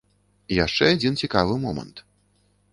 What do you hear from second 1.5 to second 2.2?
момант.